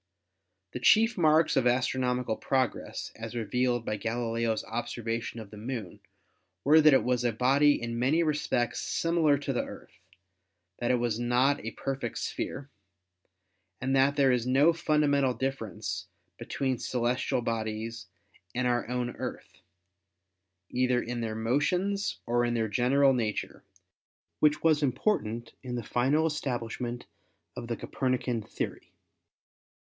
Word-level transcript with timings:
The 0.71 0.79
chief 0.79 1.15
marks 1.15 1.55
of 1.55 1.67
astronomical 1.67 2.35
progress 2.35 3.11
as 3.15 3.35
revealed 3.35 3.85
by 3.85 3.97
Galileo's 3.97 4.63
observation 4.63 5.39
of 5.39 5.51
the 5.51 5.57
Moon 5.57 5.99
were 6.63 6.81
that 6.81 6.95
it 6.95 7.03
was 7.03 7.23
a 7.23 7.31
body 7.31 7.79
in 7.79 7.99
many 7.99 8.23
respects 8.23 8.79
similar 8.79 9.37
to 9.37 9.53
the 9.53 9.63
Earth, 9.63 9.99
that 10.79 10.89
it 10.89 10.95
was 10.95 11.19
not 11.19 11.63
a 11.63 11.69
perfect 11.77 12.17
sphere, 12.17 12.67
and 13.79 13.95
that 13.95 14.15
there 14.15 14.31
is 14.31 14.47
no 14.47 14.73
fundamental 14.73 15.35
difference 15.35 16.07
be 16.39 16.45
tween 16.45 16.79
celestial 16.79 17.41
bodies 17.43 18.07
and 18.55 18.65
our 18.67 18.89
own 18.89 19.11
Earth, 19.17 19.61
either 20.71 20.99
in 20.99 21.21
their 21.21 21.35
motions 21.35 22.17
or 22.25 22.43
in 22.43 22.55
their 22.55 22.67
general 22.67 23.13
nature, 23.13 23.63
which 24.39 24.63
was 24.63 24.81
important 24.81 25.53
in 25.61 25.75
the 25.75 25.83
final 25.83 26.25
establishment 26.25 27.05
of 27.55 27.67
the 27.67 27.77
Copernican 27.77 28.41
theory. 28.41 28.91